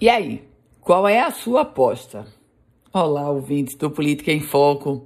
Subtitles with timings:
[0.00, 0.42] E aí,
[0.80, 2.26] qual é a sua aposta?
[2.90, 5.04] Olá, ouvintes do Política em Foco.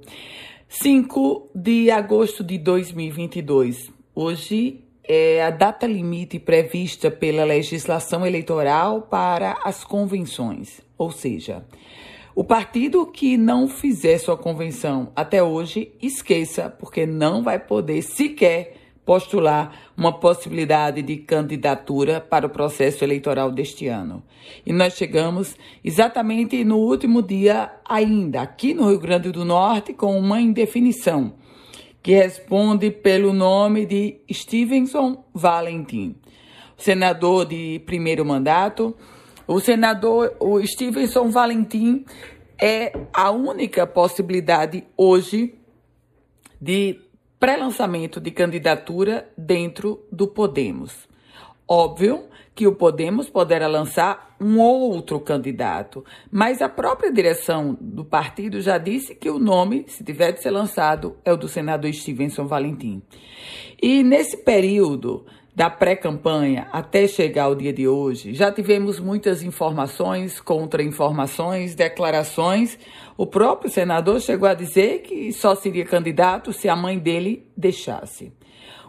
[0.69, 3.91] 5 de agosto de 2022.
[4.15, 11.65] Hoje é a data limite prevista pela legislação eleitoral para as convenções, ou seja,
[12.33, 18.84] o partido que não fizer sua convenção até hoje, esqueça, porque não vai poder sequer
[19.05, 24.23] postular uma possibilidade de candidatura para o processo eleitoral deste ano.
[24.65, 30.17] E nós chegamos exatamente no último dia, ainda aqui no Rio Grande do Norte, com
[30.17, 31.35] uma indefinição
[32.01, 36.15] que responde pelo nome de Stevenson Valentim,
[36.77, 38.95] senador de primeiro mandato.
[39.47, 42.05] O senador, o Stevenson Valentim,
[42.61, 45.55] é a única possibilidade hoje
[46.61, 46.99] de
[47.45, 51.07] pré-lançamento de candidatura dentro do Podemos.
[51.67, 58.61] Óbvio que o Podemos poderá lançar um outro candidato, mas a própria direção do partido
[58.61, 62.45] já disse que o nome, se tiver de ser lançado, é o do senador Stevenson
[62.45, 63.01] Valentim.
[63.81, 65.25] E nesse período
[65.55, 72.77] da pré-campanha até chegar ao dia de hoje, já tivemos muitas informações, contra-informações, declarações.
[73.17, 78.33] O próprio senador chegou a dizer que só seria candidato se a mãe dele deixasse.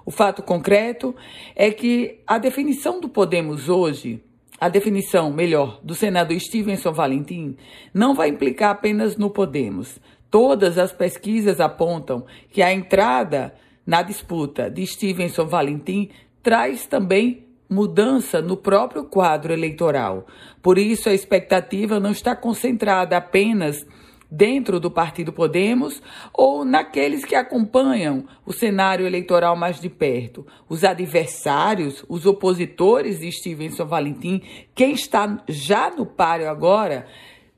[0.06, 1.16] O fato concreto
[1.56, 4.22] é que a definição do Podemos hoje,
[4.60, 7.56] a definição, melhor, do senador Stevenson Valentim,
[7.92, 9.98] não vai implicar apenas no Podemos.
[10.30, 13.52] Todas as pesquisas apontam que a entrada
[13.84, 16.10] na disputa de Stevenson Valentim
[16.40, 20.24] traz também mudança no próprio quadro eleitoral.
[20.62, 23.84] Por isso, a expectativa não está concentrada apenas
[24.30, 30.46] dentro do Partido Podemos ou naqueles que acompanham o cenário eleitoral mais de perto.
[30.68, 34.42] Os adversários, os opositores de Stevenson Valentim,
[34.74, 37.06] quem está já no páreo agora,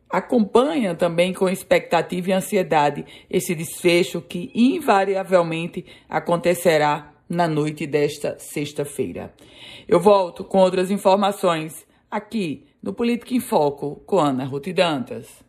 [0.09, 9.35] acompanha também com expectativa e ansiedade esse desfecho que invariavelmente acontecerá na noite desta sexta-feira.
[9.87, 15.48] Eu volto com outras informações aqui no Política em Foco com Ana Ruth Dantas.